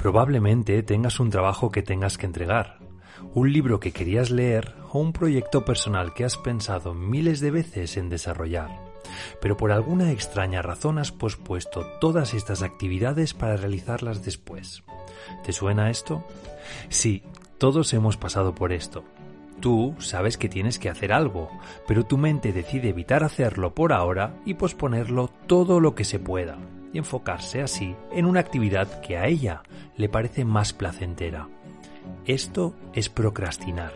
Probablemente 0.00 0.82
tengas 0.82 1.20
un 1.20 1.28
trabajo 1.28 1.70
que 1.70 1.82
tengas 1.82 2.16
que 2.16 2.24
entregar, 2.24 2.78
un 3.34 3.52
libro 3.52 3.80
que 3.80 3.92
querías 3.92 4.30
leer 4.30 4.74
o 4.90 4.98
un 4.98 5.12
proyecto 5.12 5.66
personal 5.66 6.14
que 6.14 6.24
has 6.24 6.38
pensado 6.38 6.94
miles 6.94 7.40
de 7.40 7.50
veces 7.50 7.98
en 7.98 8.08
desarrollar. 8.08 8.70
Pero 9.42 9.58
por 9.58 9.72
alguna 9.72 10.10
extraña 10.10 10.62
razón 10.62 10.96
has 10.96 11.12
pospuesto 11.12 11.84
todas 12.00 12.32
estas 12.32 12.62
actividades 12.62 13.34
para 13.34 13.58
realizarlas 13.58 14.24
después. 14.24 14.84
¿Te 15.44 15.52
suena 15.52 15.90
esto? 15.90 16.24
Sí, 16.88 17.22
todos 17.58 17.92
hemos 17.92 18.16
pasado 18.16 18.54
por 18.54 18.72
esto. 18.72 19.04
Tú 19.60 19.96
sabes 19.98 20.38
que 20.38 20.48
tienes 20.48 20.78
que 20.78 20.88
hacer 20.88 21.12
algo, 21.12 21.50
pero 21.86 22.06
tu 22.06 22.16
mente 22.16 22.54
decide 22.54 22.88
evitar 22.88 23.22
hacerlo 23.22 23.74
por 23.74 23.92
ahora 23.92 24.40
y 24.46 24.54
posponerlo 24.54 25.28
todo 25.46 25.78
lo 25.78 25.94
que 25.94 26.04
se 26.04 26.18
pueda, 26.18 26.56
y 26.92 26.98
enfocarse 26.98 27.62
así 27.62 27.94
en 28.12 28.26
una 28.26 28.40
actividad 28.40 29.00
que 29.00 29.16
a 29.16 29.26
ella 29.26 29.62
le 29.96 30.08
parece 30.08 30.44
más 30.44 30.72
placentera. 30.72 31.48
Esto 32.26 32.74
es 32.92 33.08
procrastinar. 33.08 33.92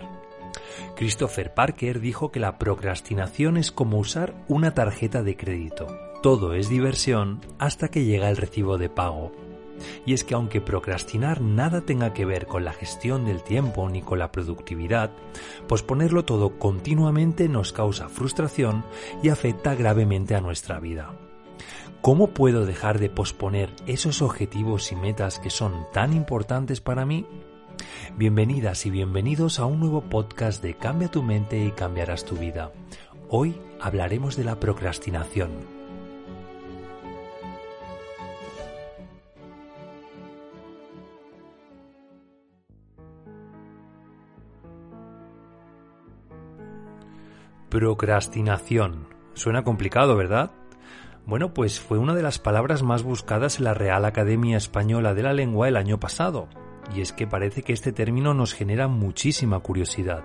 Christopher 0.97 1.55
Parker 1.55 2.01
dijo 2.01 2.31
que 2.31 2.41
la 2.41 2.59
procrastinación 2.59 3.57
es 3.57 3.73
como 3.73 3.99
usar 3.99 4.35
una 4.49 4.75
tarjeta 4.75 5.23
de 5.23 5.37
crédito. 5.37 5.87
Todo 6.23 6.55
es 6.55 6.69
diversión 6.69 7.41
hasta 7.59 7.89
que 7.89 8.05
llega 8.05 8.31
el 8.31 8.37
recibo 8.37 8.79
de 8.79 8.89
pago 8.89 9.33
y 10.07 10.15
es 10.15 10.25
que 10.25 10.35
aunque 10.35 10.61
procrastinar 10.61 11.41
nada 11.41 11.83
tenga 11.83 12.13
que 12.13 12.25
ver 12.25 12.47
con 12.47 12.65
la 12.65 12.73
gestión 12.73 13.25
del 13.25 13.43
tiempo 13.43 13.89
ni 13.89 14.03
con 14.03 14.19
la 14.19 14.33
productividad, 14.33 15.11
posponerlo 15.69 16.25
todo 16.25 16.59
continuamente 16.59 17.49
nos 17.49 17.73
causa 17.73 18.09
frustración 18.09 18.85
y 19.23 19.29
afecta 19.29 19.75
gravemente 19.75 20.35
a 20.35 20.41
nuestra 20.41 20.81
vida. 20.81 21.15
¿Cómo 22.01 22.29
puedo 22.29 22.67
dejar 22.67 22.99
de 22.99 23.11
posponer 23.11 23.71
esos 23.87 24.23
objetivos 24.23 24.93
y 24.93 24.97
metas 24.97 25.39
que 25.39 25.51
son 25.51 25.87
tan 25.93 26.13
importantes 26.13 26.81
para 26.81 27.07
mí? 27.07 27.27
Bienvenidas 28.17 28.87
y 28.87 28.91
bienvenidos 28.91 29.59
a 29.59 29.67
un 29.67 29.81
nuevo 29.81 30.03
podcast 30.03 30.63
de 30.63 30.75
Cambia 30.75 31.11
tu 31.11 31.23
mente 31.23 31.65
y 31.65 31.71
cambiarás 31.73 32.25
tu 32.25 32.37
vida. 32.37 32.73
Hoy 33.29 33.57
hablaremos 33.81 34.37
de 34.37 34.45
la 34.45 34.61
procrastinación 34.61 35.51
Procrastinación. 47.75 49.09
Suena 49.33 49.65
complicado, 49.65 50.15
¿verdad? 50.17 50.53
Bueno, 51.27 51.55
pues 51.55 51.81
fue 51.81 51.97
una 51.97 52.15
de 52.15 52.23
las 52.23 52.39
palabras 52.39 52.83
más 52.83 53.03
buscadas 53.03 53.59
en 53.59 53.65
la 53.65 53.73
Real 53.73 54.05
Academia 54.05 54.59
Española 54.59 55.15
de 55.15 55.23
la 55.23 55.33
Lengua 55.33 55.69
el 55.69 55.77
año 55.79 55.99
pasado, 55.99 56.49
y 56.95 57.01
es 57.01 57.15
que 57.15 57.27
parece 57.27 57.63
que 57.63 57.73
este 57.73 57.93
término 57.93 58.35
nos 58.35 58.53
genera 58.53 58.89
muchísima 58.89 59.59
curiosidad. 59.61 60.23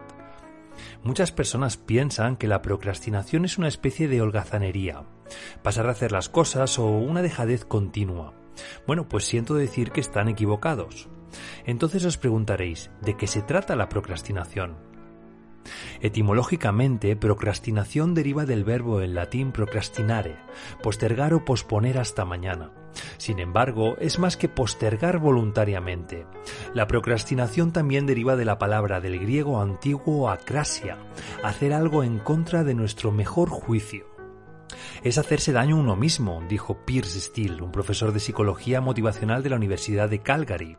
Muchas 1.01 1.31
personas 1.31 1.77
piensan 1.77 2.35
que 2.35 2.47
la 2.47 2.61
procrastinación 2.61 3.45
es 3.45 3.57
una 3.57 3.69
especie 3.69 4.09
de 4.09 4.21
holgazanería, 4.21 5.03
pasar 5.63 5.87
a 5.87 5.91
hacer 5.91 6.11
las 6.11 6.27
cosas 6.27 6.77
o 6.79 6.87
una 6.87 7.21
dejadez 7.21 7.63
continua. 7.63 8.33
Bueno, 8.85 9.07
pues 9.07 9.23
siento 9.23 9.55
decir 9.55 9.91
que 9.91 10.01
están 10.01 10.27
equivocados. 10.27 11.07
Entonces 11.65 12.03
os 12.03 12.17
preguntaréis, 12.17 12.91
¿de 13.01 13.15
qué 13.15 13.27
se 13.27 13.41
trata 13.41 13.77
la 13.77 13.87
procrastinación? 13.87 14.88
Etimológicamente, 16.01 17.15
procrastinación 17.15 18.13
deriva 18.13 18.45
del 18.45 18.63
verbo 18.63 19.01
en 19.01 19.15
latín 19.15 19.51
procrastinare, 19.51 20.37
postergar 20.81 21.33
o 21.33 21.45
posponer 21.45 21.97
hasta 21.97 22.25
mañana. 22.25 22.71
Sin 23.17 23.39
embargo, 23.39 23.95
es 23.99 24.19
más 24.19 24.37
que 24.37 24.49
postergar 24.49 25.19
voluntariamente. 25.19 26.25
La 26.73 26.87
procrastinación 26.87 27.71
también 27.71 28.05
deriva 28.05 28.35
de 28.35 28.45
la 28.45 28.57
palabra 28.57 28.99
del 28.99 29.19
griego 29.19 29.61
antiguo 29.61 30.29
acrasia, 30.29 30.97
hacer 31.43 31.73
algo 31.73 32.03
en 32.03 32.19
contra 32.19 32.63
de 32.63 32.73
nuestro 32.73 33.11
mejor 33.11 33.49
juicio. 33.49 34.07
Es 35.03 35.17
hacerse 35.17 35.51
daño 35.51 35.77
uno 35.77 35.95
mismo, 35.95 36.43
dijo 36.47 36.85
Pierce 36.85 37.19
Steele, 37.19 37.61
un 37.61 37.71
profesor 37.71 38.11
de 38.11 38.19
psicología 38.19 38.81
motivacional 38.81 39.43
de 39.43 39.49
la 39.49 39.55
Universidad 39.55 40.09
de 40.09 40.19
Calgary. 40.21 40.77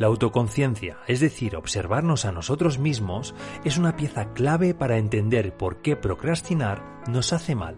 La 0.00 0.06
autoconciencia, 0.06 0.96
es 1.08 1.20
decir, 1.20 1.56
observarnos 1.56 2.24
a 2.24 2.32
nosotros 2.32 2.78
mismos, 2.78 3.34
es 3.64 3.76
una 3.76 3.96
pieza 3.96 4.32
clave 4.32 4.72
para 4.72 4.96
entender 4.96 5.54
por 5.54 5.82
qué 5.82 5.94
procrastinar 5.94 7.02
nos 7.06 7.34
hace 7.34 7.54
mal. 7.54 7.76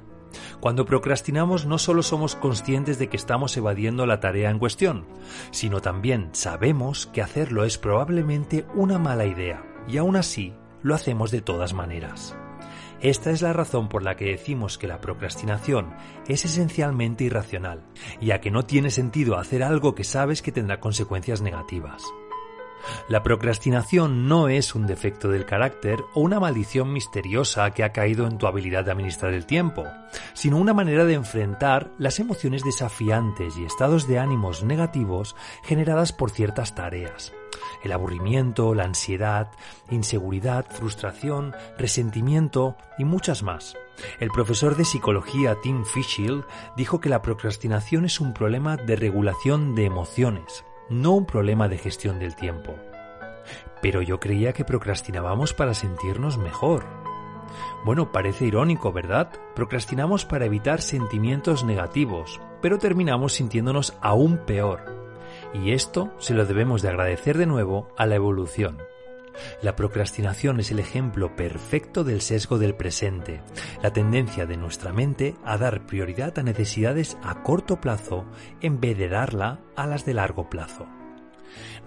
Cuando 0.61 0.87
procrastinamos 0.87 1.67
no 1.67 1.79
solo 1.79 2.05
somos 2.05 2.37
conscientes 2.37 3.01
de 3.01 3.09
que 3.09 3.17
estamos 3.17 3.57
evadiendo 3.57 4.07
la 4.07 4.21
tarea 4.21 4.51
en 4.51 4.61
cuestión, 4.61 5.05
sino 5.51 5.81
también 5.81 6.29
sabemos 6.31 7.07
que 7.07 7.23
hacerlo 7.23 7.65
es 7.65 7.77
probablemente 7.77 8.67
una 8.77 9.01
mala 9.01 9.27
idea, 9.27 9.65
y 9.89 9.97
aún 9.97 10.15
así 10.15 10.55
lo 10.81 10.95
hacemos 10.95 11.33
de 11.33 11.41
todas 11.41 11.75
maneras. 11.75 12.37
Esta 13.03 13.33
es 13.33 13.43
la 13.43 13.53
razón 13.53 13.89
por 13.89 14.05
la 14.05 14.15
que 14.15 14.27
decimos 14.27 14.79
que 14.79 14.87
la 14.87 15.01
procrastinación 15.01 15.93
es 16.29 16.45
esencialmente 16.45 17.25
irracional, 17.25 17.83
ya 18.21 18.41
que 18.41 18.53
no 18.53 18.65
tiene 18.65 18.91
sentido 18.91 19.37
hacer 19.37 19.65
algo 19.65 19.97
que 19.97 20.05
sabes 20.05 20.41
que 20.41 20.53
tendrá 20.53 20.79
consecuencias 20.79 21.43
negativas. 21.43 22.05
La 23.09 23.25
procrastinación 23.25 24.29
no 24.29 24.49
es 24.49 24.77
un 24.77 24.87
defecto 24.87 25.29
del 25.29 25.47
carácter 25.47 25.99
o 26.15 26.21
una 26.21 26.39
maldición 26.39 26.93
misteriosa 26.93 27.73
que 27.73 27.83
ha 27.83 27.93
caído 27.93 28.29
en 28.29 28.39
tu 28.39 28.47
habilidad 28.47 28.85
de 28.85 28.93
administrar 28.93 29.35
el 29.35 29.47
tiempo, 29.47 29.85
sino 30.33 30.57
una 30.57 30.73
manera 30.73 31.05
de 31.05 31.15
enfrentar 31.15 31.91
las 31.99 32.21
emociones 32.21 32.63
desafiantes 32.63 33.57
y 33.57 33.65
estados 33.65 34.07
de 34.07 34.21
ánimos 34.21 34.63
negativos 34.63 35.35
generadas 35.65 36.13
por 36.13 36.31
ciertas 36.31 36.77
tareas 36.77 37.33
el 37.83 37.93
aburrimiento, 37.93 38.75
la 38.75 38.85
ansiedad, 38.85 39.51
inseguridad, 39.91 40.67
frustración, 40.71 41.55
resentimiento 41.79 42.77
y 42.99 43.05
muchas 43.05 43.43
más. 43.43 43.77
El 44.21 44.31
profesor 44.31 44.77
de 44.77 44.85
psicología 44.85 45.57
Tim 45.63 45.85
Fischel 45.85 46.45
dijo 46.77 47.01
que 47.01 47.09
la 47.09 47.23
procrastinación 47.23 48.05
es 48.05 48.21
un 48.21 48.33
problema 48.33 48.77
de 48.77 48.97
regulación 48.97 49.75
de 49.75 49.85
emociones, 49.85 50.65
no 50.89 51.13
un 51.13 51.27
problema 51.27 51.69
de 51.69 51.79
gestión 51.79 52.19
del 52.19 52.35
tiempo. 52.35 52.75
Pero 53.81 54.03
yo 54.03 54.21
creía 54.21 54.53
que 54.53 54.65
procrastinábamos 54.65 55.55
para 55.55 55.75
sentirnos 55.75 56.39
mejor. 56.39 56.85
Bueno, 57.85 58.13
parece 58.13 58.47
irónico, 58.47 58.93
¿verdad? 58.93 59.31
Procrastinamos 59.55 60.25
para 60.25 60.47
evitar 60.47 60.81
sentimientos 60.81 61.65
negativos, 61.65 62.41
pero 62.61 62.79
terminamos 62.79 63.35
sintiéndonos 63.35 63.97
aún 64.01 64.39
peor. 64.39 65.12
Y 65.55 65.73
esto 65.73 66.13
se 66.19 66.35
lo 66.35 66.47
debemos 66.47 66.83
de 66.83 66.89
agradecer 66.89 67.37
de 67.39 67.47
nuevo 67.47 67.89
a 67.97 68.07
la 68.07 68.15
evolución. 68.15 68.79
La 69.63 69.77
procrastinación 69.77 70.61
es 70.61 70.71
el 70.71 70.79
ejemplo 70.79 71.35
perfecto 71.37 72.05
del 72.05 72.21
sesgo 72.21 72.59
del 72.59 72.75
presente, 72.75 73.43
la 73.83 73.93
tendencia 73.93 74.47
de 74.47 74.57
nuestra 74.57 74.93
mente 74.93 75.37
a 75.45 75.57
dar 75.57 75.87
prioridad 75.87 76.39
a 76.39 76.43
necesidades 76.43 77.17
a 77.23 77.43
corto 77.43 77.81
plazo 77.81 78.25
en 78.61 78.81
vez 78.81 78.97
de 78.99 79.09
darla 79.09 79.61
a 79.77 79.87
las 79.87 80.05
de 80.05 80.15
largo 80.15 80.51
plazo. 80.51 80.87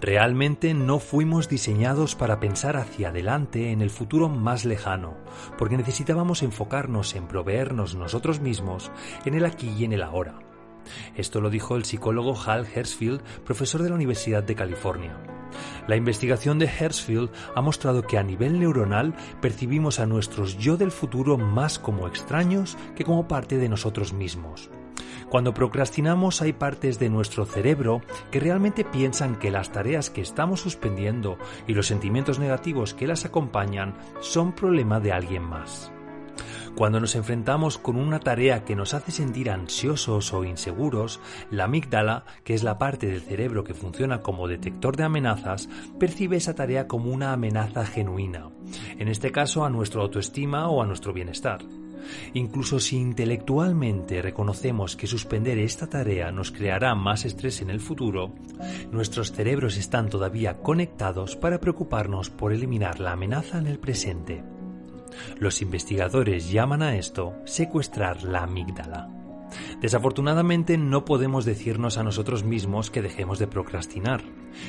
Realmente 0.00 0.74
no 0.74 0.98
fuimos 0.98 1.48
diseñados 1.48 2.14
para 2.14 2.38
pensar 2.38 2.76
hacia 2.76 3.08
adelante 3.08 3.72
en 3.72 3.80
el 3.80 3.90
futuro 3.90 4.28
más 4.28 4.64
lejano, 4.64 5.16
porque 5.58 5.76
necesitábamos 5.76 6.42
enfocarnos 6.42 7.14
en 7.14 7.26
proveernos 7.26 7.94
nosotros 7.94 8.40
mismos 8.40 8.92
en 9.24 9.34
el 9.34 9.44
aquí 9.44 9.74
y 9.76 9.84
en 9.84 9.92
el 9.92 10.02
ahora. 10.02 10.38
Esto 11.16 11.40
lo 11.40 11.50
dijo 11.50 11.76
el 11.76 11.84
psicólogo 11.84 12.36
Hal 12.40 12.66
Hersfield, 12.72 13.22
profesor 13.44 13.82
de 13.82 13.88
la 13.90 13.94
Universidad 13.94 14.42
de 14.42 14.54
California. 14.54 15.16
La 15.86 15.96
investigación 15.96 16.58
de 16.58 16.66
Hersfield 16.66 17.30
ha 17.54 17.60
mostrado 17.60 18.02
que 18.02 18.18
a 18.18 18.22
nivel 18.22 18.58
neuronal 18.58 19.14
percibimos 19.40 20.00
a 20.00 20.06
nuestros 20.06 20.58
yo 20.58 20.76
del 20.76 20.90
futuro 20.90 21.38
más 21.38 21.78
como 21.78 22.06
extraños 22.06 22.76
que 22.94 23.04
como 23.04 23.28
parte 23.28 23.56
de 23.58 23.68
nosotros 23.68 24.12
mismos. 24.12 24.70
Cuando 25.28 25.54
procrastinamos 25.54 26.40
hay 26.40 26.52
partes 26.52 26.98
de 26.98 27.10
nuestro 27.10 27.46
cerebro 27.46 28.00
que 28.30 28.38
realmente 28.38 28.84
piensan 28.84 29.36
que 29.36 29.50
las 29.50 29.72
tareas 29.72 30.08
que 30.08 30.20
estamos 30.20 30.60
suspendiendo 30.60 31.36
y 31.66 31.74
los 31.74 31.88
sentimientos 31.88 32.38
negativos 32.38 32.94
que 32.94 33.08
las 33.08 33.24
acompañan 33.24 33.94
son 34.20 34.52
problema 34.52 35.00
de 35.00 35.12
alguien 35.12 35.42
más. 35.42 35.92
Cuando 36.76 37.00
nos 37.00 37.14
enfrentamos 37.14 37.78
con 37.78 37.96
una 37.96 38.20
tarea 38.20 38.66
que 38.66 38.76
nos 38.76 38.92
hace 38.92 39.10
sentir 39.10 39.48
ansiosos 39.48 40.34
o 40.34 40.44
inseguros, 40.44 41.20
la 41.50 41.64
amígdala, 41.64 42.26
que 42.44 42.52
es 42.52 42.62
la 42.62 42.76
parte 42.76 43.06
del 43.06 43.22
cerebro 43.22 43.64
que 43.64 43.72
funciona 43.72 44.20
como 44.20 44.46
detector 44.46 44.94
de 44.94 45.04
amenazas, 45.04 45.70
percibe 45.98 46.36
esa 46.36 46.54
tarea 46.54 46.86
como 46.86 47.10
una 47.10 47.32
amenaza 47.32 47.86
genuina, 47.86 48.50
en 48.98 49.08
este 49.08 49.32
caso 49.32 49.64
a 49.64 49.70
nuestra 49.70 50.02
autoestima 50.02 50.68
o 50.68 50.82
a 50.82 50.86
nuestro 50.86 51.14
bienestar. 51.14 51.62
Incluso 52.34 52.78
si 52.78 52.98
intelectualmente 52.98 54.20
reconocemos 54.20 54.96
que 54.96 55.06
suspender 55.06 55.56
esta 55.58 55.86
tarea 55.86 56.30
nos 56.30 56.52
creará 56.52 56.94
más 56.94 57.24
estrés 57.24 57.62
en 57.62 57.70
el 57.70 57.80
futuro, 57.80 58.34
nuestros 58.92 59.32
cerebros 59.32 59.78
están 59.78 60.10
todavía 60.10 60.58
conectados 60.58 61.36
para 61.36 61.58
preocuparnos 61.58 62.28
por 62.28 62.52
eliminar 62.52 63.00
la 63.00 63.12
amenaza 63.12 63.56
en 63.56 63.66
el 63.66 63.78
presente. 63.78 64.55
Los 65.38 65.62
investigadores 65.62 66.50
llaman 66.50 66.82
a 66.82 66.96
esto 66.96 67.34
secuestrar 67.44 68.22
la 68.22 68.42
amígdala. 68.42 69.08
Desafortunadamente 69.80 70.78
no 70.78 71.04
podemos 71.04 71.44
decirnos 71.44 71.98
a 71.98 72.02
nosotros 72.02 72.44
mismos 72.44 72.90
que 72.90 73.02
dejemos 73.02 73.38
de 73.38 73.46
procrastinar. 73.46 74.22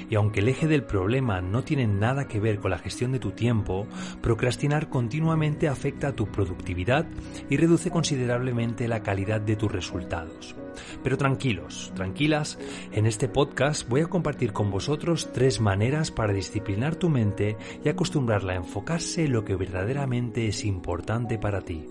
Y 0.10 0.16
aunque 0.16 0.42
el 0.42 0.50
eje 0.50 0.68
del 0.68 0.84
problema 0.84 1.42
no 1.42 1.64
tiene 1.64 1.88
nada 1.88 2.28
que 2.28 2.40
ver 2.40 2.60
con 2.60 2.72
la 2.72 2.78
gestión 2.78 3.12
de 3.12 3.20
tu 3.20 3.32
tiempo, 3.32 3.88
procrastinar 4.22 4.90
continuamente 4.90 5.68
afecta 5.68 6.10
a 6.10 6.14
tu 6.14 6.28
productividad 6.28 7.08
y 7.50 7.58
reduce 7.58 7.90
considerablemente 7.90 8.88
la 8.88 9.02
calidad 9.02 9.42
de 9.42 9.56
tus 9.56 9.72
resultados. 9.72 10.56
Pero 11.04 11.18
tranquilos, 11.18 11.92
tranquilas, 11.96 12.60
en 12.92 13.06
este 13.06 13.28
podcast 13.28 13.88
voy 13.90 14.02
a 14.02 14.08
compartir 14.08 14.54
con 14.54 14.70
vosotros 14.70 15.32
tres 15.34 15.60
maneras 15.60 16.12
para 16.12 16.34
disciplinar 16.34 16.96
tu 16.96 17.10
mente 17.10 17.58
y 17.84 17.90
acostumbrarla 17.90 18.54
a 18.54 18.58
enfocarse 18.58 19.26
en 19.26 19.34
lo 19.34 19.44
que 19.44 19.56
verdaderamente 19.56 20.48
es 20.48 20.66
importante 20.66 21.38
para 21.38 21.62
ti. 21.62 21.86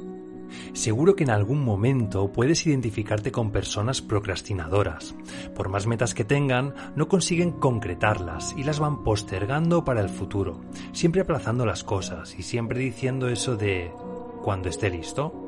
Seguro 0.73 1.17
que 1.17 1.25
en 1.25 1.31
algún 1.31 1.65
momento 1.65 2.33
puedes 2.33 2.67
identificarte 2.67 3.33
con 3.33 3.51
personas 3.51 4.03
procrastinadoras. 4.03 5.15
Por 5.55 5.69
más 5.69 5.87
metas 5.87 6.15
que 6.15 6.25
tengan, 6.25 6.75
no 6.95 7.09
consiguen 7.09 7.53
concretarlas 7.53 8.55
y 8.57 8.65
las 8.65 8.79
van 8.79 9.03
postergando 9.03 9.85
para 9.85 10.01
el 10.01 10.09
futuro, 10.09 10.61
siempre 10.93 11.23
aplazando 11.23 11.67
las 11.67 11.85
cosas 11.85 12.37
y 12.39 12.43
siempre 12.43 12.81
diciendo 12.81 13.29
eso 13.29 13.57
de 13.57 13.93
cuando 14.43 14.69
esté 14.69 14.91
listo. 14.91 15.43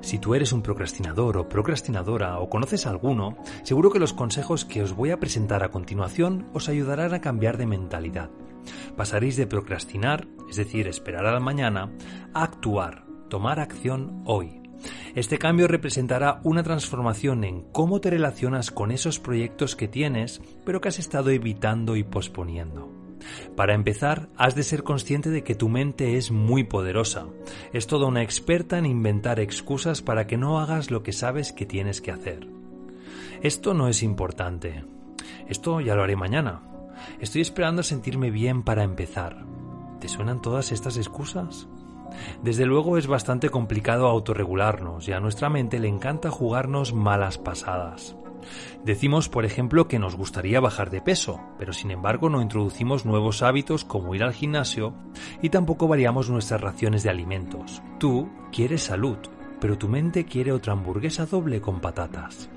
Si 0.00 0.18
tú 0.18 0.34
eres 0.34 0.52
un 0.52 0.62
procrastinador 0.62 1.38
o 1.38 1.48
procrastinadora 1.48 2.38
o 2.38 2.48
conoces 2.48 2.86
a 2.86 2.90
alguno, 2.90 3.36
seguro 3.62 3.90
que 3.90 3.98
los 3.98 4.12
consejos 4.12 4.64
que 4.64 4.82
os 4.82 4.92
voy 4.92 5.10
a 5.10 5.20
presentar 5.20 5.62
a 5.62 5.70
continuación 5.70 6.46
os 6.52 6.68
ayudarán 6.68 7.14
a 7.14 7.20
cambiar 7.20 7.56
de 7.56 7.66
mentalidad. 7.66 8.30
Pasaréis 8.96 9.36
de 9.36 9.46
procrastinar, 9.46 10.28
es 10.50 10.56
decir, 10.56 10.86
esperar 10.86 11.26
a 11.26 11.32
la 11.32 11.40
mañana, 11.40 11.90
a 12.34 12.42
actuar, 12.42 13.06
tomar 13.32 13.60
acción 13.60 14.20
hoy. 14.26 14.60
Este 15.14 15.38
cambio 15.38 15.66
representará 15.66 16.42
una 16.44 16.62
transformación 16.62 17.44
en 17.44 17.62
cómo 17.72 17.98
te 17.98 18.10
relacionas 18.10 18.70
con 18.70 18.90
esos 18.90 19.18
proyectos 19.18 19.74
que 19.74 19.88
tienes, 19.88 20.42
pero 20.66 20.82
que 20.82 20.90
has 20.90 20.98
estado 20.98 21.30
evitando 21.30 21.96
y 21.96 22.02
posponiendo. 22.02 22.92
Para 23.56 23.72
empezar, 23.72 24.28
has 24.36 24.54
de 24.54 24.62
ser 24.62 24.82
consciente 24.82 25.30
de 25.30 25.42
que 25.44 25.54
tu 25.54 25.70
mente 25.70 26.18
es 26.18 26.30
muy 26.30 26.64
poderosa. 26.64 27.24
Es 27.72 27.86
toda 27.86 28.06
una 28.06 28.22
experta 28.22 28.76
en 28.76 28.84
inventar 28.84 29.40
excusas 29.40 30.02
para 30.02 30.26
que 30.26 30.36
no 30.36 30.60
hagas 30.60 30.90
lo 30.90 31.02
que 31.02 31.14
sabes 31.14 31.54
que 31.54 31.64
tienes 31.64 32.02
que 32.02 32.10
hacer. 32.10 32.46
Esto 33.40 33.72
no 33.72 33.88
es 33.88 34.02
importante. 34.02 34.84
Esto 35.48 35.80
ya 35.80 35.94
lo 35.94 36.02
haré 36.02 36.16
mañana. 36.16 36.60
Estoy 37.18 37.40
esperando 37.40 37.80
a 37.80 37.84
sentirme 37.84 38.30
bien 38.30 38.62
para 38.62 38.84
empezar. 38.84 39.46
¿Te 40.00 40.08
suenan 40.08 40.42
todas 40.42 40.70
estas 40.70 40.98
excusas? 40.98 41.66
Desde 42.42 42.66
luego 42.66 42.98
es 42.98 43.06
bastante 43.06 43.50
complicado 43.50 44.06
autorregularnos 44.06 45.08
y 45.08 45.12
a 45.12 45.20
nuestra 45.20 45.48
mente 45.48 45.78
le 45.78 45.88
encanta 45.88 46.30
jugarnos 46.30 46.92
malas 46.92 47.38
pasadas. 47.38 48.16
Decimos, 48.84 49.28
por 49.28 49.44
ejemplo, 49.44 49.86
que 49.86 49.98
nos 49.98 50.16
gustaría 50.16 50.60
bajar 50.60 50.90
de 50.90 51.00
peso, 51.00 51.40
pero 51.58 51.72
sin 51.72 51.90
embargo 51.90 52.28
no 52.28 52.42
introducimos 52.42 53.04
nuevos 53.04 53.42
hábitos 53.42 53.84
como 53.84 54.14
ir 54.14 54.24
al 54.24 54.32
gimnasio 54.32 54.94
y 55.40 55.50
tampoco 55.50 55.88
variamos 55.88 56.30
nuestras 56.30 56.60
raciones 56.60 57.02
de 57.02 57.10
alimentos. 57.10 57.82
Tú 57.98 58.28
quieres 58.50 58.82
salud, 58.82 59.18
pero 59.60 59.78
tu 59.78 59.88
mente 59.88 60.24
quiere 60.24 60.52
otra 60.52 60.72
hamburguesa 60.72 61.26
doble 61.26 61.60
con 61.60 61.80
patatas. 61.80 62.50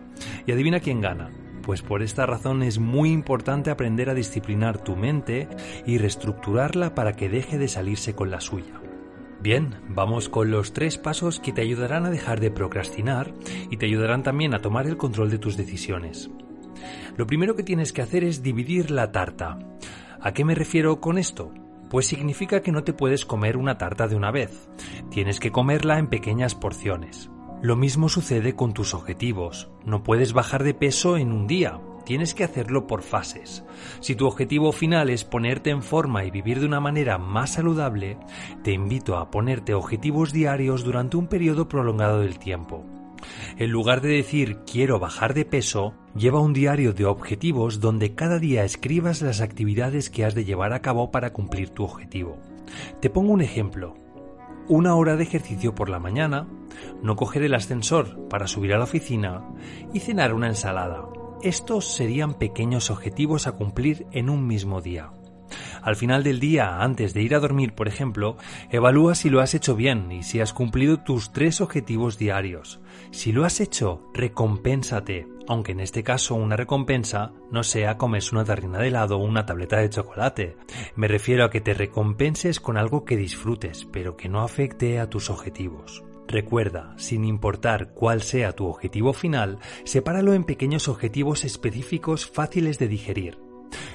Y 0.48 0.52
adivina 0.52 0.80
quién 0.80 1.02
gana. 1.02 1.30
Pues 1.62 1.82
por 1.82 2.04
esta 2.04 2.26
razón 2.28 2.62
es 2.62 2.78
muy 2.78 3.12
importante 3.12 3.72
aprender 3.72 4.10
a 4.10 4.14
disciplinar 4.14 4.84
tu 4.84 4.96
mente 4.96 5.48
y 5.86 5.98
reestructurarla 5.98 6.94
para 6.94 7.14
que 7.14 7.28
deje 7.28 7.58
de 7.58 7.68
salirse 7.68 8.14
con 8.14 8.30
la 8.30 8.40
suya. 8.40 8.85
Bien, 9.46 9.76
vamos 9.90 10.28
con 10.28 10.50
los 10.50 10.74
tres 10.74 10.98
pasos 10.98 11.40
que 11.40 11.54
te 11.54 11.62
ayudarán 11.62 12.08
a 12.08 12.10
dejar 12.10 12.40
de 12.40 12.50
procrastinar 12.50 13.32
y 13.70 13.78
te 13.78 13.86
ayudarán 13.86 14.24
también 14.24 14.56
a 14.56 14.62
tomar 14.64 14.88
el 14.88 14.98
control 14.98 15.30
de 15.30 15.38
tus 15.38 15.56
decisiones. 15.56 16.32
Lo 17.16 17.28
primero 17.28 17.56
que 17.56 17.62
tienes 17.62 17.94
que 17.94 18.02
hacer 18.02 18.24
es 18.24 18.42
dividir 18.42 18.90
la 18.90 19.12
tarta. 19.12 19.60
¿A 20.20 20.34
qué 20.34 20.44
me 20.44 20.56
refiero 20.56 21.00
con 21.00 21.20
esto? 21.20 21.54
Pues 21.92 22.08
significa 22.08 22.64
que 22.64 22.72
no 22.72 22.84
te 22.84 22.94
puedes 22.94 23.24
comer 23.24 23.56
una 23.56 23.78
tarta 23.78 24.08
de 24.08 24.16
una 24.16 24.32
vez. 24.32 24.68
Tienes 25.12 25.40
que 25.40 25.52
comerla 25.52 26.00
en 26.00 26.08
pequeñas 26.08 26.56
porciones. 26.56 27.30
Lo 27.62 27.76
mismo 27.76 28.10
sucede 28.10 28.56
con 28.56 28.74
tus 28.74 28.96
objetivos. 28.96 29.70
No 29.86 30.02
puedes 30.02 30.34
bajar 30.34 30.64
de 30.64 30.74
peso 30.74 31.18
en 31.18 31.32
un 31.32 31.46
día, 31.46 31.80
tienes 32.06 32.34
que 32.34 32.44
hacerlo 32.44 32.88
por 32.88 33.02
fases. 33.02 33.64
Si 34.00 34.16
tu 34.16 34.28
objetivo 34.28 34.72
final 34.72 35.10
es 35.10 35.24
ponerte 35.24 35.72
en 35.72 35.84
forma 35.84 36.24
y 36.24 36.32
vivir 36.32 36.60
de 36.60 36.66
una 36.66 36.80
manera 36.80 37.18
más 37.18 37.54
saludable, 37.54 38.18
te 38.64 38.72
invito 38.72 39.18
a 39.18 39.32
ponerte 39.32 39.74
objetivos 39.74 40.32
diarios 40.32 40.84
durante 40.84 41.18
un 41.18 41.28
periodo 41.28 41.68
prolongado 41.68 42.22
del 42.22 42.40
tiempo. 42.40 42.86
En 43.58 43.72
lugar 43.72 44.02
de 44.02 44.10
decir 44.10 44.60
quiero 44.72 45.00
bajar 45.00 45.34
de 45.34 45.46
peso, 45.46 45.94
lleva 46.16 46.40
un 46.40 46.54
diario 46.54 46.94
de 46.94 47.06
objetivos 47.06 47.80
donde 47.80 48.14
cada 48.14 48.40
día 48.40 48.64
escribas 48.64 49.22
las 49.22 49.42
actividades 49.42 50.10
que 50.10 50.26
has 50.26 50.36
de 50.36 50.46
llevar 50.46 50.74
a 50.74 50.82
cabo 50.82 51.12
para 51.12 51.34
cumplir 51.34 51.70
tu 51.70 51.84
objetivo. 51.84 52.38
Te 53.02 53.10
pongo 53.10 53.32
un 53.32 53.42
ejemplo. 53.42 53.96
Una 54.68 54.96
hora 54.96 55.16
de 55.16 55.24
ejercicio 55.24 55.76
por 55.76 55.90
la 55.90 56.00
mañana, 56.00 56.48
no 57.04 57.16
coger 57.16 57.44
el 57.44 57.54
ascensor 57.54 58.28
para 58.28 58.48
subir 58.48 58.74
a 58.74 58.78
la 58.78 58.86
oficina 58.86 59.44
y 59.94 60.00
cenar 60.00 60.34
una 60.34 60.48
ensalada. 60.48 61.04
Estos 61.46 61.94
serían 61.94 62.34
pequeños 62.34 62.90
objetivos 62.90 63.46
a 63.46 63.52
cumplir 63.52 64.08
en 64.12 64.32
un 64.32 64.48
mismo 64.48 64.82
día. 64.82 65.12
Al 65.84 65.96
final 65.96 66.24
del 66.24 66.40
día, 66.40 66.82
antes 66.82 67.14
de 67.14 67.22
ir 67.22 67.36
a 67.36 67.40
dormir, 67.40 67.76
por 67.76 67.88
ejemplo, 67.88 68.36
evalúa 68.72 69.14
si 69.14 69.30
lo 69.30 69.42
has 69.42 69.54
hecho 69.54 69.76
bien 69.76 70.12
y 70.12 70.24
si 70.24 70.42
has 70.42 70.54
cumplido 70.54 71.02
tus 71.02 71.34
tres 71.34 71.62
objetivos 71.62 72.18
diarios. 72.18 72.80
Si 73.12 73.32
lo 73.32 73.46
has 73.46 73.60
hecho, 73.60 74.10
recompénsate, 74.16 75.28
aunque 75.48 75.74
en 75.74 75.82
este 75.82 76.02
caso 76.02 76.34
una 76.34 76.56
recompensa 76.56 77.32
no 77.52 77.62
sea 77.62 78.00
comerse 78.00 78.34
una 78.34 78.44
tarrina 78.44 78.80
de 78.80 78.88
helado 78.88 79.20
o 79.20 79.24
una 79.24 79.46
tableta 79.46 79.78
de 79.78 79.92
chocolate. 79.92 80.58
Me 80.96 81.08
refiero 81.08 81.46
a 81.46 81.52
que 81.52 81.62
te 81.62 81.76
recompenses 81.76 82.60
con 82.60 82.76
algo 82.76 83.06
que 83.06 83.18
disfrutes, 83.18 83.86
pero 83.94 84.18
que 84.18 84.30
no 84.30 84.42
afecte 84.42 85.00
a 85.00 85.12
tus 85.12 85.30
objetivos. 85.30 86.04
Recuerda, 86.28 86.94
sin 86.98 87.24
importar 87.24 87.92
cuál 87.94 88.22
sea 88.22 88.54
tu 88.54 88.66
objetivo 88.68 89.14
final, 89.14 89.60
sepáralo 89.84 90.34
en 90.34 90.44
pequeños 90.44 90.88
objetivos 90.88 91.44
específicos 91.44 92.26
fáciles 92.26 92.80
de 92.80 92.88
digerir. 92.88 93.46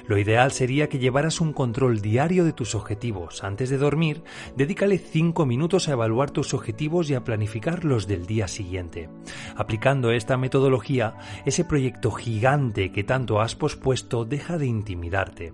Lo 0.07 0.17
ideal 0.17 0.51
sería 0.51 0.89
que 0.89 0.99
llevaras 0.99 1.41
un 1.41 1.53
control 1.53 2.01
diario 2.01 2.43
de 2.43 2.53
tus 2.53 2.75
objetivos. 2.75 3.43
Antes 3.43 3.69
de 3.69 3.77
dormir, 3.77 4.23
dedícale 4.55 4.97
5 4.97 5.45
minutos 5.45 5.87
a 5.87 5.93
evaluar 5.93 6.31
tus 6.31 6.53
objetivos 6.53 7.09
y 7.09 7.15
a 7.15 7.23
planificar 7.23 7.85
los 7.85 8.07
del 8.07 8.25
día 8.25 8.47
siguiente. 8.47 9.09
Aplicando 9.55 10.11
esta 10.11 10.37
metodología, 10.37 11.15
ese 11.45 11.65
proyecto 11.65 12.11
gigante 12.11 12.91
que 12.91 13.03
tanto 13.03 13.41
has 13.41 13.55
pospuesto 13.55 14.25
deja 14.25 14.57
de 14.57 14.67
intimidarte. 14.67 15.53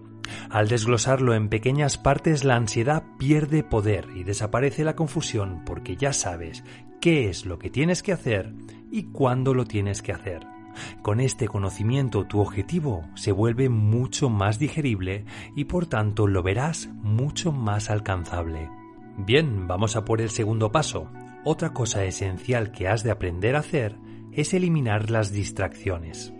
Al 0.49 0.67
desglosarlo 0.67 1.33
en 1.33 1.49
pequeñas 1.49 1.97
partes, 1.97 2.43
la 2.43 2.55
ansiedad 2.55 3.03
pierde 3.17 3.63
poder 3.63 4.07
y 4.15 4.23
desaparece 4.23 4.83
la 4.83 4.95
confusión 4.95 5.63
porque 5.65 5.95
ya 5.95 6.13
sabes 6.13 6.63
qué 7.01 7.29
es 7.29 7.45
lo 7.45 7.59
que 7.59 7.69
tienes 7.69 8.03
que 8.03 8.13
hacer 8.13 8.53
y 8.91 9.03
cuándo 9.03 9.53
lo 9.53 9.65
tienes 9.65 10.01
que 10.01 10.13
hacer. 10.13 10.47
Con 11.01 11.19
este 11.19 11.47
conocimiento 11.47 12.25
tu 12.25 12.39
objetivo 12.39 13.03
se 13.15 13.31
vuelve 13.31 13.69
mucho 13.69 14.29
más 14.29 14.59
digerible 14.59 15.25
y 15.55 15.65
por 15.65 15.87
tanto 15.87 16.27
lo 16.27 16.43
verás 16.43 16.89
mucho 17.01 17.51
más 17.51 17.89
alcanzable. 17.89 18.69
Bien, 19.17 19.67
vamos 19.67 19.95
a 19.95 20.05
por 20.05 20.21
el 20.21 20.29
segundo 20.29 20.71
paso. 20.71 21.09
Otra 21.43 21.73
cosa 21.73 22.05
esencial 22.05 22.71
que 22.71 22.87
has 22.87 23.03
de 23.03 23.11
aprender 23.11 23.55
a 23.55 23.59
hacer 23.59 23.97
es 24.31 24.53
eliminar 24.53 25.09
las 25.09 25.31
distracciones. 25.31 26.33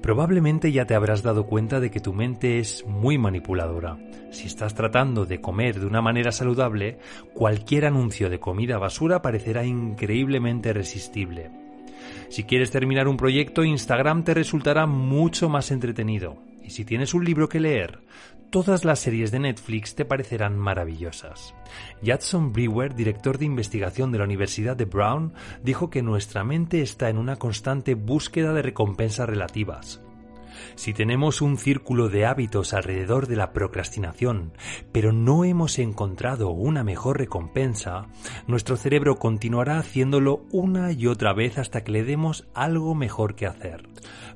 Probablemente 0.00 0.72
ya 0.72 0.86
te 0.86 0.94
habrás 0.94 1.22
dado 1.22 1.46
cuenta 1.46 1.80
de 1.80 1.90
que 1.90 2.00
tu 2.00 2.12
mente 2.12 2.58
es 2.58 2.84
muy 2.86 3.18
manipuladora. 3.18 3.96
Si 4.30 4.46
estás 4.46 4.74
tratando 4.74 5.26
de 5.26 5.40
comer 5.40 5.80
de 5.80 5.86
una 5.86 6.02
manera 6.02 6.32
saludable, 6.32 6.98
cualquier 7.32 7.86
anuncio 7.86 8.28
de 8.28 8.40
comida 8.40 8.78
basura 8.78 9.22
parecerá 9.22 9.64
increíblemente 9.64 10.72
resistible. 10.72 11.50
Si 12.28 12.44
quieres 12.44 12.70
terminar 12.70 13.08
un 13.08 13.16
proyecto, 13.16 13.64
Instagram 13.64 14.24
te 14.24 14.34
resultará 14.34 14.86
mucho 14.86 15.48
más 15.48 15.70
entretenido. 15.70 16.36
Y 16.62 16.70
si 16.70 16.84
tienes 16.84 17.14
un 17.14 17.24
libro 17.24 17.48
que 17.48 17.60
leer, 17.60 18.00
todas 18.54 18.84
las 18.84 19.00
series 19.00 19.32
de 19.32 19.40
Netflix 19.40 19.96
te 19.96 20.04
parecerán 20.04 20.56
maravillosas. 20.56 21.56
Judson 22.06 22.52
Brewer, 22.52 22.94
director 22.94 23.36
de 23.36 23.46
investigación 23.46 24.12
de 24.12 24.18
la 24.18 24.24
Universidad 24.26 24.76
de 24.76 24.84
Brown, 24.84 25.32
dijo 25.64 25.90
que 25.90 26.02
nuestra 26.02 26.44
mente 26.44 26.80
está 26.80 27.08
en 27.08 27.18
una 27.18 27.34
constante 27.34 27.96
búsqueda 27.96 28.52
de 28.52 28.62
recompensas 28.62 29.28
relativas. 29.28 30.04
Si 30.74 30.92
tenemos 30.92 31.40
un 31.40 31.58
círculo 31.58 32.08
de 32.08 32.26
hábitos 32.26 32.74
alrededor 32.74 33.26
de 33.26 33.36
la 33.36 33.52
procrastinación, 33.52 34.52
pero 34.92 35.12
no 35.12 35.44
hemos 35.44 35.78
encontrado 35.78 36.50
una 36.50 36.84
mejor 36.84 37.18
recompensa, 37.18 38.06
nuestro 38.46 38.76
cerebro 38.76 39.16
continuará 39.16 39.78
haciéndolo 39.78 40.44
una 40.50 40.92
y 40.92 41.06
otra 41.06 41.32
vez 41.32 41.58
hasta 41.58 41.84
que 41.84 41.92
le 41.92 42.04
demos 42.04 42.46
algo 42.54 42.94
mejor 42.94 43.34
que 43.34 43.46
hacer. 43.46 43.88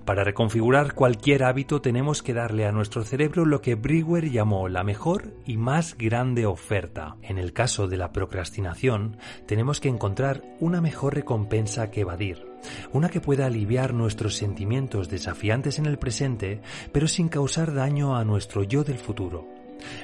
Para 0.05 0.25
reconfigurar 0.25 0.95
cualquier 0.95 1.45
hábito 1.45 1.83
tenemos 1.83 2.23
que 2.23 2.33
darle 2.33 2.67
a 2.67 2.73
nuestro 2.73 3.05
cerebro 3.05 3.45
lo 3.45 3.61
que 3.61 3.75
Brewer 3.75 4.31
llamó 4.31 4.69
la 4.69 4.83
mejor 4.83 5.35
y 5.45 5.59
más 5.59 5.99
grande 5.99 6.47
oferta. 6.47 7.17
En 7.21 7.37
el 7.37 7.53
caso 7.53 7.89
de 7.89 7.99
la 7.99 8.11
procrastinación, 8.11 9.19
tenemos 9.47 9.81
que 9.81 9.91
encontrar 9.91 10.43
una 10.61 10.81
mejor 10.81 11.15
recompensa 11.15 11.91
que 11.91 12.01
evadir. 12.01 12.48
Una 12.93 13.09
que 13.09 13.21
pueda 13.21 13.47
aliviar 13.47 13.95
nuestros 13.95 14.37
sentimientos 14.37 15.09
desafiantes 15.09 15.79
en 15.79 15.87
el 15.87 15.99
presente, 15.99 16.61
pero 16.93 17.09
sin 17.09 17.29
causar 17.29 17.75
daño 17.75 18.17
a 18.17 18.25
nuestro 18.25 18.63
yo 18.63 18.85
del 18.85 18.99
futuro. 18.99 19.47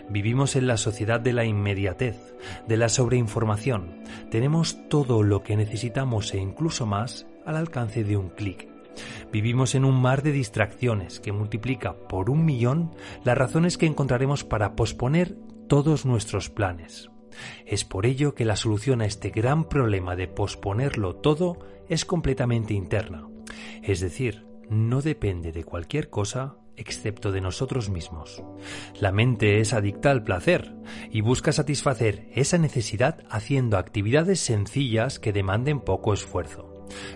Vivimos 0.09 0.57
en 0.57 0.67
la 0.67 0.77
sociedad 0.77 1.21
de 1.21 1.33
la 1.33 1.45
inmediatez, 1.45 2.35
de 2.69 2.77
la 2.77 2.89
sobreinformación. 2.89 4.03
Tenemos 4.31 4.79
todo 4.89 5.23
lo 5.23 5.43
que 5.43 5.57
necesitamos 5.57 6.33
e 6.35 6.39
incluso 6.39 6.87
más 6.87 7.27
al 7.45 7.57
alcance 7.57 8.05
de 8.05 8.17
un 8.17 8.31
clic. 8.31 8.69
Vivimos 9.33 9.75
en 9.75 9.85
un 9.85 10.01
mar 10.01 10.23
de 10.23 10.31
distracciones 10.31 11.19
que 11.19 11.33
multiplica 11.33 11.95
por 11.95 12.31
un 12.31 12.45
millón 12.45 12.95
las 13.25 13.37
razones 13.37 13.77
que 13.77 13.87
encontraremos 13.87 14.45
para 14.45 14.77
posponer 14.77 15.37
todos 15.67 16.07
nuestros 16.07 16.51
planes. 16.51 17.11
Es 17.67 17.85
por 17.85 18.07
ello 18.07 18.35
que 18.35 18.45
la 18.45 18.55
solución 18.55 19.01
a 19.01 19.07
este 19.07 19.31
gran 19.31 19.69
problema 19.69 20.15
de 20.15 20.29
posponerlo 20.29 21.17
todo 21.17 21.59
es 21.89 22.05
completamente 22.05 22.75
interna. 22.75 23.29
Es 23.83 24.01
decir, 24.01 24.47
no 24.69 25.03
depende 25.03 25.53
de 25.53 25.65
cualquier 25.65 26.11
cosa 26.11 26.57
excepto 26.77 27.33
de 27.33 27.41
nosotros 27.41 27.89
mismos. 27.89 28.43
La 28.99 29.13
mente 29.13 29.61
es 29.61 29.73
adicta 29.73 30.11
al 30.11 30.25
placer 30.25 30.75
y 31.11 31.21
busca 31.21 31.53
satisfacer 31.53 32.29
esa 32.35 32.59
necesidad 32.59 33.25
haciendo 33.31 33.79
actividades 33.79 34.41
sencillas 34.41 35.19
que 35.19 35.33
demanden 35.33 35.81
poco 35.81 36.13
esfuerzo. 36.13 36.74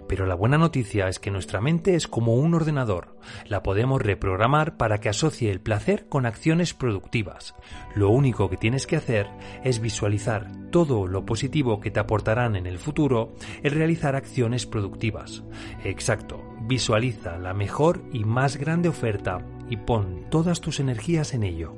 Pero 0.09 0.27
la 0.27 0.35
buena 0.35 0.59
noticia 0.59 1.09
es 1.09 1.19
que 1.19 1.31
nuestra 1.31 1.61
mente 1.61 1.95
es 1.95 2.09
como 2.09 2.35
un 2.35 2.55
ordenador. 2.55 3.17
La 3.47 3.63
podemos 3.63 4.01
reprogramar 4.01 4.77
para 4.77 4.99
que 4.99 5.09
asocie 5.09 5.51
el 5.51 5.61
placer 5.61 6.07
con 6.09 6.27
acciones 6.27 6.75
productivas. 6.75 7.55
Lo 7.95 8.11
único 8.11 8.49
que 8.49 8.57
tienes 8.57 8.87
que 8.87 8.97
hacer 8.97 9.29
es 9.65 9.81
visualizar 9.81 10.47
todo 10.71 11.07
lo 11.07 11.25
positivo 11.25 11.81
que 11.81 11.91
te 11.91 12.01
aportarán 12.01 12.57
en 12.57 12.67
el 12.67 12.79
futuro 12.79 13.35
el 13.63 13.73
realizar 13.73 14.17
acciones 14.17 14.67
productivas. 14.67 15.43
Exacto, 15.85 16.43
visualiza 16.63 17.39
la 17.39 17.55
mejor 17.55 18.03
y 18.13 18.25
más 18.25 18.57
grande 18.57 18.89
oferta 18.89 19.45
y 19.69 19.77
pon 19.77 20.27
todas 20.31 20.61
tus 20.61 20.81
energías 20.81 21.35
en 21.35 21.43
ello. 21.43 21.75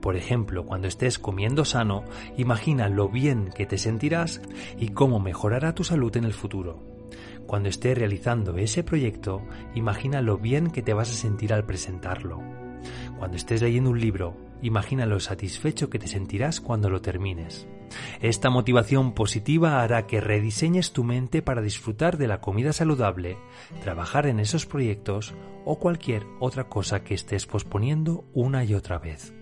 Por 0.00 0.16
ejemplo, 0.16 0.66
cuando 0.66 0.88
estés 0.88 1.18
comiendo 1.18 1.64
sano, 1.64 2.04
imagina 2.36 2.88
lo 2.88 3.08
bien 3.08 3.50
que 3.54 3.66
te 3.66 3.78
sentirás 3.78 4.42
y 4.78 4.88
cómo 4.88 5.20
mejorará 5.20 5.74
tu 5.74 5.84
salud 5.84 6.14
en 6.16 6.24
el 6.24 6.32
futuro. 6.32 6.91
Cuando 7.46 7.68
estés 7.68 7.96
realizando 7.96 8.56
ese 8.56 8.82
proyecto, 8.82 9.42
imagina 9.74 10.22
lo 10.22 10.38
bien 10.38 10.70
que 10.70 10.82
te 10.82 10.94
vas 10.94 11.10
a 11.10 11.14
sentir 11.14 11.52
al 11.52 11.64
presentarlo. 11.64 12.40
Cuando 13.18 13.36
estés 13.36 13.62
leyendo 13.62 13.90
un 13.90 14.00
libro, 14.00 14.36
imagina 14.62 15.06
lo 15.06 15.20
satisfecho 15.20 15.90
que 15.90 15.98
te 15.98 16.08
sentirás 16.08 16.60
cuando 16.60 16.90
lo 16.90 17.02
termines. 17.02 17.66
Esta 18.20 18.50
motivación 18.50 19.12
positiva 19.12 19.82
hará 19.82 20.06
que 20.06 20.20
rediseñes 20.20 20.92
tu 20.92 21.04
mente 21.04 21.42
para 21.42 21.60
disfrutar 21.60 22.16
de 22.16 22.26
la 22.26 22.40
comida 22.40 22.72
saludable, 22.72 23.36
trabajar 23.82 24.26
en 24.26 24.40
esos 24.40 24.66
proyectos 24.66 25.34
o 25.64 25.78
cualquier 25.78 26.24
otra 26.40 26.68
cosa 26.68 27.04
que 27.04 27.14
estés 27.14 27.46
posponiendo 27.46 28.24
una 28.32 28.64
y 28.64 28.74
otra 28.74 28.98
vez. 28.98 29.34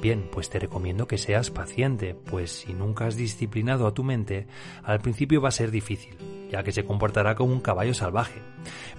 Bien, 0.00 0.28
pues 0.32 0.48
te 0.48 0.58
recomiendo 0.58 1.06
que 1.06 1.18
seas 1.18 1.50
paciente, 1.50 2.14
pues 2.14 2.50
si 2.50 2.72
nunca 2.72 3.06
has 3.06 3.16
disciplinado 3.16 3.86
a 3.86 3.94
tu 3.94 4.02
mente, 4.02 4.46
al 4.82 5.00
principio 5.00 5.40
va 5.40 5.50
a 5.50 5.52
ser 5.52 5.70
difícil, 5.70 6.16
ya 6.50 6.62
que 6.62 6.72
se 6.72 6.84
comportará 6.84 7.34
como 7.34 7.52
un 7.52 7.60
caballo 7.60 7.92
salvaje. 7.92 8.40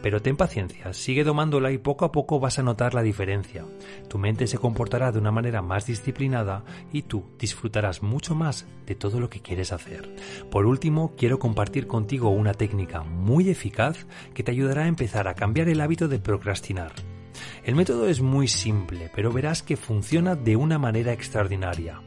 Pero 0.01 0.21
ten 0.21 0.37
paciencia, 0.37 0.93
sigue 0.93 1.23
domándola 1.23 1.71
y 1.71 1.77
poco 1.77 2.05
a 2.05 2.11
poco 2.11 2.39
vas 2.39 2.59
a 2.59 2.63
notar 2.63 2.93
la 2.93 3.01
diferencia. 3.01 3.65
Tu 4.07 4.17
mente 4.17 4.45
se 4.45 4.59
comportará 4.59 5.11
de 5.11 5.19
una 5.19 5.31
manera 5.31 5.61
más 5.61 5.87
disciplinada 5.87 6.63
y 6.91 7.01
tú 7.01 7.23
disfrutarás 7.39 8.03
mucho 8.03 8.35
más 8.35 8.67
de 8.85 8.95
todo 8.95 9.19
lo 9.19 9.29
que 9.29 9.41
quieres 9.41 9.71
hacer. 9.71 10.13
Por 10.51 10.65
último, 10.65 11.13
quiero 11.17 11.39
compartir 11.39 11.87
contigo 11.87 12.29
una 12.29 12.53
técnica 12.53 13.03
muy 13.03 13.49
eficaz 13.49 14.05
que 14.33 14.43
te 14.43 14.51
ayudará 14.51 14.83
a 14.83 14.87
empezar 14.87 15.27
a 15.27 15.33
cambiar 15.33 15.69
el 15.69 15.81
hábito 15.81 16.07
de 16.07 16.19
procrastinar. 16.19 16.93
El 17.63 17.75
método 17.75 18.07
es 18.07 18.21
muy 18.21 18.47
simple, 18.47 19.11
pero 19.15 19.31
verás 19.31 19.63
que 19.63 19.77
funciona 19.77 20.35
de 20.35 20.55
una 20.55 20.77
manera 20.77 21.13
extraordinaria. 21.13 22.01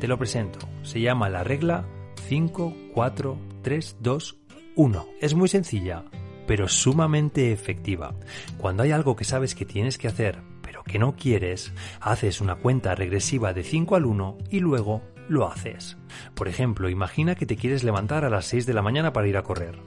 Te 0.00 0.08
lo 0.08 0.18
presento. 0.18 0.58
Se 0.82 1.00
llama 1.00 1.28
la 1.28 1.44
regla 1.44 1.86
5, 2.28 2.74
4, 2.92 3.38
3, 3.62 3.96
2, 4.00 4.36
1. 4.76 5.06
Es 5.20 5.34
muy 5.34 5.48
sencilla, 5.48 6.04
pero 6.46 6.68
sumamente 6.68 7.52
efectiva. 7.52 8.14
Cuando 8.58 8.82
hay 8.82 8.92
algo 8.92 9.16
que 9.16 9.24
sabes 9.24 9.54
que 9.54 9.64
tienes 9.64 9.98
que 9.98 10.08
hacer, 10.08 10.40
pero 10.62 10.82
que 10.84 10.98
no 10.98 11.16
quieres, 11.16 11.72
haces 12.00 12.40
una 12.40 12.56
cuenta 12.56 12.94
regresiva 12.94 13.52
de 13.52 13.62
5 13.62 13.96
al 13.96 14.06
1 14.06 14.38
y 14.50 14.60
luego 14.60 15.02
lo 15.28 15.46
haces. 15.46 15.96
Por 16.34 16.48
ejemplo, 16.48 16.88
imagina 16.88 17.34
que 17.34 17.46
te 17.46 17.56
quieres 17.56 17.84
levantar 17.84 18.24
a 18.24 18.30
las 18.30 18.46
6 18.46 18.66
de 18.66 18.74
la 18.74 18.82
mañana 18.82 19.12
para 19.12 19.28
ir 19.28 19.36
a 19.36 19.42
correr. 19.42 19.78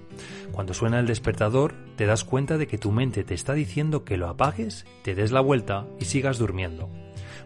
Cuando 0.52 0.74
suena 0.74 1.00
el 1.00 1.08
despertador, 1.08 1.76
te 1.96 2.06
das 2.06 2.24
cuenta 2.24 2.58
de 2.58 2.68
que 2.68 2.78
tu 2.78 2.92
mente 2.92 3.24
te 3.24 3.34
está 3.34 3.54
diciendo 3.54 4.04
que 4.04 4.18
lo 4.18 4.28
apagues, 4.28 4.86
te 5.04 5.16
des 5.16 5.32
la 5.32 5.42
vuelta 5.42 5.86
y 6.00 6.06
sigas 6.06 6.38
durmiendo. 6.38 6.90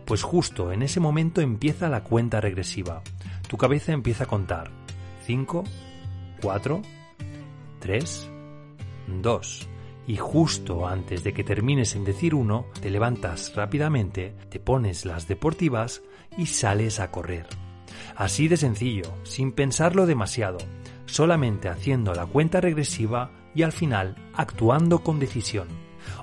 Pues 0.06 0.24
justo 0.24 0.72
en 0.72 0.82
ese 0.82 1.00
momento 1.00 1.42
empieza 1.42 1.90
la 1.90 2.04
cuenta 2.04 2.42
regresiva. 2.42 3.02
Tu 3.48 3.58
cabeza 3.58 3.92
empieza 3.92 4.24
a 4.24 4.28
contar. 4.28 4.72
5, 5.26 5.64
4, 6.42 6.82
3, 7.80 8.30
2. 9.22 9.68
Y 10.08 10.18
justo 10.18 10.88
antes 10.88 11.24
de 11.24 11.34
que 11.34 11.44
termines 11.44 11.96
en 11.96 12.04
decir 12.04 12.34
uno, 12.34 12.66
te 12.82 12.90
levantas 12.90 13.56
rápidamente, 13.56 14.36
te 14.50 14.60
pones 14.60 15.06
las 15.06 15.28
deportivas 15.28 16.02
y 16.38 16.48
sales 16.48 17.00
a 17.00 17.12
correr. 17.12 17.48
Así 18.16 18.48
de 18.48 18.58
sencillo, 18.58 19.14
sin 19.24 19.52
pensarlo 19.52 20.06
demasiado, 20.06 20.58
solamente 21.06 21.70
haciendo 21.70 22.14
la 22.14 22.26
cuenta 22.26 22.62
regresiva 22.62 23.32
y 23.54 23.64
al 23.64 23.72
final 23.72 24.16
actuando 24.34 25.00
con 25.00 25.20
decisión. 25.20 25.68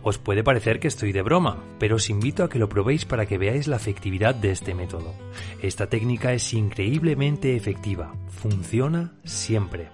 Os 0.02 0.18
puede 0.18 0.44
parecer 0.44 0.80
que 0.80 0.88
estoy 0.88 1.12
de 1.12 1.22
broma, 1.22 1.58
pero 1.78 1.96
os 1.96 2.10
invito 2.10 2.44
a 2.44 2.48
que 2.48 2.58
lo 2.58 2.68
probéis 2.68 3.04
para 3.04 3.26
que 3.26 3.38
veáis 3.38 3.68
la 3.68 3.76
efectividad 3.76 4.34
de 4.34 4.50
este 4.50 4.74
método. 4.74 5.14
Esta 5.62 5.88
técnica 5.88 6.32
es 6.32 6.52
increíblemente 6.54 7.56
efectiva, 7.56 8.14
funciona 8.28 9.12
siempre. 9.24 9.88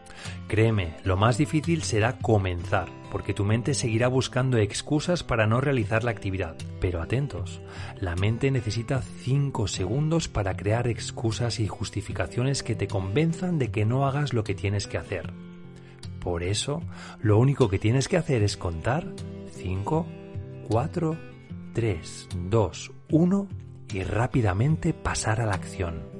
Créeme, 0.48 0.96
lo 1.04 1.16
más 1.16 1.38
difícil 1.38 1.82
será 1.82 2.18
comenzar, 2.18 2.88
porque 3.10 3.34
tu 3.34 3.44
mente 3.44 3.74
seguirá 3.74 4.08
buscando 4.08 4.58
excusas 4.58 5.22
para 5.22 5.46
no 5.46 5.60
realizar 5.60 6.04
la 6.04 6.10
actividad. 6.10 6.56
Pero 6.80 7.02
atentos, 7.02 7.60
la 8.00 8.14
mente 8.14 8.50
necesita 8.50 9.02
5 9.02 9.68
segundos 9.68 10.28
para 10.28 10.56
crear 10.56 10.88
excusas 10.88 11.60
y 11.60 11.68
justificaciones 11.68 12.62
que 12.62 12.74
te 12.74 12.88
convenzan 12.88 13.58
de 13.58 13.70
que 13.70 13.84
no 13.84 14.06
hagas 14.06 14.32
lo 14.32 14.44
que 14.44 14.54
tienes 14.54 14.86
que 14.86 14.98
hacer. 14.98 15.32
Por 16.24 16.42
eso, 16.42 16.82
lo 17.20 17.38
único 17.38 17.68
que 17.68 17.78
tienes 17.78 18.08
que 18.08 18.16
hacer 18.16 18.42
es 18.42 18.56
contar 18.56 19.06
5, 19.52 20.06
4, 20.68 21.18
3, 21.74 22.28
2, 22.48 22.92
1 23.10 23.48
y 23.92 24.02
rápidamente 24.02 24.94
pasar 24.94 25.42
a 25.42 25.46
la 25.46 25.52
acción. 25.52 26.14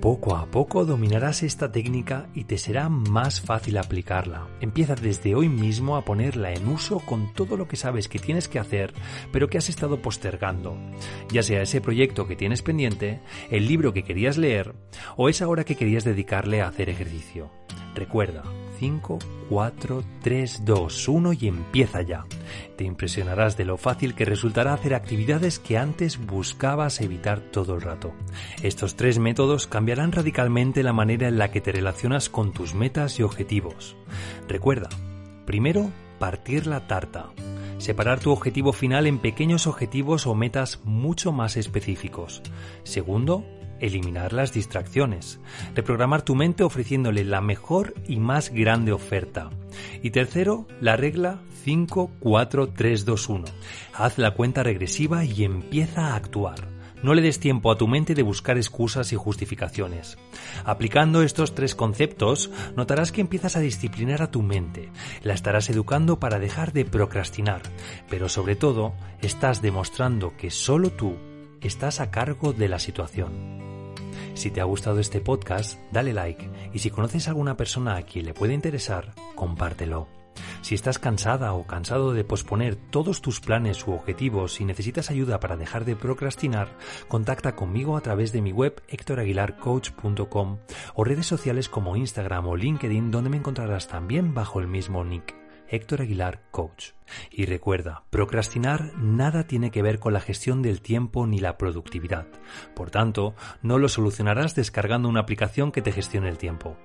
Poco 0.00 0.36
a 0.36 0.46
poco 0.46 0.84
dominarás 0.84 1.42
esta 1.42 1.70
técnica 1.70 2.28
y 2.34 2.44
te 2.44 2.58
será 2.58 2.88
más 2.88 3.40
fácil 3.40 3.78
aplicarla. 3.78 4.48
Empieza 4.60 4.94
desde 4.94 5.34
hoy 5.34 5.48
mismo 5.48 5.96
a 5.96 6.04
ponerla 6.04 6.52
en 6.52 6.68
uso 6.68 6.98
con 7.00 7.32
todo 7.32 7.56
lo 7.56 7.68
que 7.68 7.76
sabes 7.76 8.08
que 8.08 8.18
tienes 8.18 8.48
que 8.48 8.58
hacer, 8.58 8.92
pero 9.32 9.48
que 9.48 9.58
has 9.58 9.68
estado 9.68 10.02
postergando. 10.02 10.76
Ya 11.30 11.42
sea 11.42 11.62
ese 11.62 11.80
proyecto 11.80 12.26
que 12.26 12.36
tienes 12.36 12.62
pendiente, 12.62 13.20
el 13.50 13.68
libro 13.68 13.92
que 13.92 14.04
querías 14.04 14.38
leer 14.38 14.74
o 15.16 15.28
esa 15.28 15.48
hora 15.48 15.64
que 15.64 15.76
querías 15.76 16.04
dedicarle 16.04 16.62
a 16.62 16.68
hacer 16.68 16.88
ejercicio. 16.88 17.50
Recuerda, 17.94 18.42
5, 18.82 19.20
4, 19.48 20.02
3, 20.22 20.64
2, 20.64 21.08
1 21.08 21.32
y 21.34 21.46
empieza 21.46 22.02
ya. 22.02 22.26
Te 22.76 22.82
impresionarás 22.82 23.56
de 23.56 23.64
lo 23.64 23.76
fácil 23.76 24.16
que 24.16 24.24
resultará 24.24 24.74
hacer 24.74 24.96
actividades 24.96 25.60
que 25.60 25.78
antes 25.78 26.18
buscabas 26.18 27.00
evitar 27.00 27.38
todo 27.38 27.76
el 27.76 27.80
rato. 27.80 28.12
Estos 28.60 28.96
tres 28.96 29.20
métodos 29.20 29.68
cambiarán 29.68 30.10
radicalmente 30.10 30.82
la 30.82 30.92
manera 30.92 31.28
en 31.28 31.38
la 31.38 31.52
que 31.52 31.60
te 31.60 31.70
relacionas 31.70 32.28
con 32.28 32.52
tus 32.52 32.74
metas 32.74 33.20
y 33.20 33.22
objetivos. 33.22 33.94
Recuerda, 34.48 34.88
primero, 35.46 35.92
partir 36.18 36.66
la 36.66 36.88
tarta. 36.88 37.30
Separar 37.78 38.18
tu 38.18 38.32
objetivo 38.32 38.72
final 38.72 39.06
en 39.06 39.20
pequeños 39.20 39.68
objetivos 39.68 40.26
o 40.26 40.34
metas 40.34 40.80
mucho 40.82 41.30
más 41.30 41.56
específicos. 41.56 42.42
Segundo, 42.82 43.44
eliminar 43.82 44.32
las 44.32 44.52
distracciones, 44.52 45.40
reprogramar 45.74 46.22
tu 46.22 46.34
mente 46.34 46.62
ofreciéndole 46.62 47.24
la 47.24 47.42
mejor 47.42 47.94
y 48.08 48.16
más 48.16 48.50
grande 48.50 48.92
oferta. 48.92 49.50
Y 50.02 50.10
tercero, 50.10 50.66
la 50.80 50.96
regla 50.96 51.40
5, 51.64 52.12
4, 52.20 52.68
3, 52.68 53.04
2, 53.04 53.28
1. 53.28 53.44
Haz 53.94 54.18
la 54.18 54.30
cuenta 54.32 54.62
regresiva 54.62 55.24
y 55.24 55.44
empieza 55.44 56.08
a 56.08 56.16
actuar. 56.16 56.72
No 57.02 57.14
le 57.14 57.22
des 57.22 57.40
tiempo 57.40 57.72
a 57.72 57.76
tu 57.76 57.88
mente 57.88 58.14
de 58.14 58.22
buscar 58.22 58.56
excusas 58.56 59.12
y 59.12 59.16
justificaciones. 59.16 60.18
Aplicando 60.64 61.22
estos 61.22 61.52
tres 61.52 61.74
conceptos, 61.74 62.50
notarás 62.76 63.10
que 63.10 63.20
empiezas 63.20 63.56
a 63.56 63.60
disciplinar 63.60 64.22
a 64.22 64.30
tu 64.30 64.42
mente, 64.42 64.92
la 65.22 65.34
estarás 65.34 65.68
educando 65.68 66.20
para 66.20 66.38
dejar 66.38 66.72
de 66.72 66.84
procrastinar, 66.84 67.62
pero 68.08 68.28
sobre 68.28 68.54
todo 68.54 68.94
estás 69.20 69.62
demostrando 69.62 70.36
que 70.36 70.50
solo 70.50 70.90
tú 70.90 71.16
estás 71.60 71.98
a 71.98 72.12
cargo 72.12 72.52
de 72.52 72.68
la 72.68 72.78
situación. 72.78 73.71
Si 74.34 74.50
te 74.50 74.60
ha 74.60 74.64
gustado 74.64 74.98
este 74.98 75.20
podcast, 75.20 75.78
dale 75.92 76.12
like 76.12 76.48
y 76.72 76.78
si 76.78 76.90
conoces 76.90 77.26
a 77.26 77.30
alguna 77.30 77.56
persona 77.56 77.96
a 77.96 78.02
quien 78.02 78.26
le 78.26 78.34
puede 78.34 78.54
interesar, 78.54 79.14
compártelo. 79.34 80.08
Si 80.62 80.74
estás 80.74 80.98
cansada 80.98 81.52
o 81.52 81.66
cansado 81.66 82.12
de 82.12 82.24
posponer 82.24 82.76
todos 82.76 83.20
tus 83.20 83.40
planes 83.40 83.86
u 83.86 83.92
objetivos 83.92 84.60
y 84.60 84.64
necesitas 84.64 85.10
ayuda 85.10 85.40
para 85.40 85.56
dejar 85.56 85.84
de 85.84 85.96
procrastinar, 85.96 86.68
contacta 87.08 87.56
conmigo 87.56 87.96
a 87.96 88.00
través 88.00 88.32
de 88.32 88.42
mi 88.42 88.52
web 88.52 88.82
hectoraguilarcoach.com 88.88 90.58
o 90.94 91.04
redes 91.04 91.26
sociales 91.26 91.68
como 91.68 91.96
Instagram 91.96 92.46
o 92.46 92.56
LinkedIn 92.56 93.10
donde 93.10 93.30
me 93.30 93.36
encontrarás 93.36 93.88
también 93.88 94.34
bajo 94.34 94.60
el 94.60 94.68
mismo 94.68 95.04
nick. 95.04 95.41
Héctor 95.72 96.02
Aguilar, 96.02 96.42
coach. 96.50 96.90
Y 97.30 97.46
recuerda, 97.46 98.04
procrastinar 98.10 98.92
nada 98.98 99.44
tiene 99.44 99.70
que 99.70 99.82
ver 99.82 99.98
con 99.98 100.12
la 100.12 100.20
gestión 100.20 100.60
del 100.60 100.82
tiempo 100.82 101.26
ni 101.26 101.38
la 101.38 101.56
productividad. 101.56 102.26
Por 102.74 102.90
tanto, 102.90 103.34
no 103.62 103.78
lo 103.78 103.88
solucionarás 103.88 104.54
descargando 104.54 105.08
una 105.08 105.20
aplicación 105.20 105.72
que 105.72 105.80
te 105.80 105.90
gestione 105.90 106.28
el 106.28 106.36
tiempo. 106.36 106.76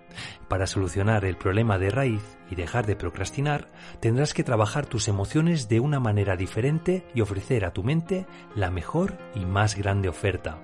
Para 0.47 0.67
solucionar 0.67 1.25
el 1.25 1.35
problema 1.35 1.77
de 1.77 1.89
raíz 1.89 2.37
y 2.49 2.55
dejar 2.55 2.85
de 2.85 2.95
procrastinar, 2.95 3.67
tendrás 3.99 4.33
que 4.33 4.45
trabajar 4.45 4.85
tus 4.85 5.09
emociones 5.09 5.67
de 5.67 5.81
una 5.81 5.99
manera 5.99 6.37
diferente 6.37 7.05
y 7.13 7.19
ofrecer 7.19 7.65
a 7.65 7.73
tu 7.73 7.83
mente 7.83 8.25
la 8.55 8.71
mejor 8.71 9.17
y 9.35 9.45
más 9.45 9.75
grande 9.75 10.07
oferta. 10.07 10.63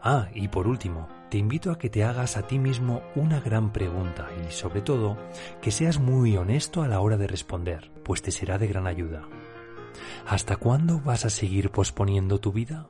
Ah, 0.00 0.28
y 0.32 0.46
por 0.46 0.68
último, 0.68 1.08
te 1.30 1.38
invito 1.38 1.70
a 1.70 1.78
que 1.78 1.90
te 1.90 2.04
hagas 2.04 2.36
a 2.36 2.46
ti 2.46 2.58
mismo 2.58 3.02
una 3.14 3.40
gran 3.40 3.72
pregunta 3.72 4.28
y 4.48 4.52
sobre 4.52 4.80
todo 4.80 5.18
que 5.60 5.70
seas 5.70 5.98
muy 5.98 6.36
honesto 6.36 6.82
a 6.82 6.88
la 6.88 7.00
hora 7.00 7.16
de 7.16 7.26
responder, 7.26 7.90
pues 8.02 8.22
te 8.22 8.30
será 8.30 8.58
de 8.58 8.66
gran 8.66 8.86
ayuda. 8.86 9.28
¿Hasta 10.26 10.56
cuándo 10.56 11.00
vas 11.00 11.24
a 11.24 11.30
seguir 11.30 11.70
posponiendo 11.70 12.38
tu 12.38 12.52
vida? 12.52 12.88